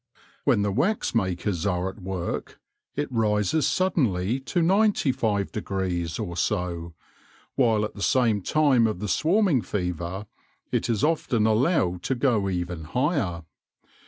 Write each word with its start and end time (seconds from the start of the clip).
When 0.45 0.63
the 0.63 0.71
wax 0.71 1.13
makers 1.13 1.63
are 1.67 1.87
at 1.87 2.01
work, 2.01 2.59
it 2.95 3.11
rises 3.11 3.67
suddenly 3.67 4.39
to 4.39 4.63
95 4.63 5.51
or 6.19 6.35
so, 6.35 6.95
while 7.53 7.85
at 7.85 7.93
the 7.93 8.41
time 8.43 8.87
of 8.87 8.97
the 8.97 9.07
swarming 9.07 9.61
fever 9.61 10.25
it 10.71 10.89
is 10.89 11.03
often 11.03 11.45
allowed 11.45 12.01
to 12.01 12.15
go 12.15 12.49
even 12.49 12.85
higher. 12.85 13.43